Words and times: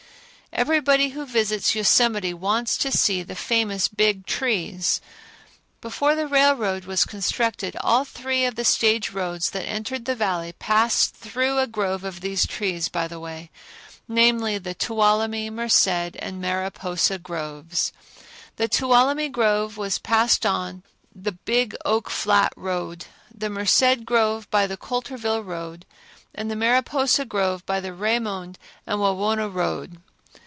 Everybody 0.53 1.09
who 1.09 1.25
visits 1.25 1.75
Yosemite 1.75 2.33
wants 2.33 2.75
to 2.79 2.91
see 2.91 3.23
the 3.23 3.37
famous 3.37 3.87
Big 3.87 4.25
Trees. 4.25 4.99
Before 5.79 6.13
the 6.13 6.27
railroad 6.27 6.83
was 6.83 7.05
constructed, 7.05 7.77
all 7.79 8.03
three 8.03 8.43
of 8.43 8.55
the 8.55 8.65
stage 8.65 9.11
roads 9.11 9.51
that 9.51 9.65
entered 9.65 10.03
the 10.03 10.13
Valley 10.13 10.51
passed 10.51 11.15
through 11.15 11.57
a 11.57 11.67
grove 11.67 12.03
of 12.03 12.19
these 12.19 12.45
trees 12.45 12.89
by 12.89 13.07
the 13.07 13.19
way; 13.19 13.49
namely, 14.09 14.57
the 14.57 14.75
Tuolumne, 14.75 15.49
Merced 15.55 15.87
and 16.19 16.41
Mariposa 16.41 17.17
groves. 17.17 17.93
The 18.57 18.67
Tuolumne 18.67 19.31
grove 19.31 19.77
was 19.77 19.99
passed 19.99 20.45
on 20.45 20.83
the 21.15 21.31
Big 21.31 21.77
Oak 21.85 22.09
Flat 22.09 22.51
road, 22.57 23.05
the 23.33 23.49
Merced 23.49 24.03
grove 24.03 24.49
by 24.51 24.67
the 24.67 24.77
Coulterville 24.77 25.45
road 25.45 25.85
and 26.35 26.51
the 26.51 26.57
Mariposa 26.57 27.23
grove 27.23 27.65
by 27.65 27.79
the 27.79 27.93
Raymond 27.93 28.59
and 28.85 28.99
Wawona 28.99 29.47
road. 29.47 29.97